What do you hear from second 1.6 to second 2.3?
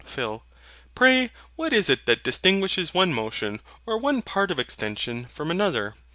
is it that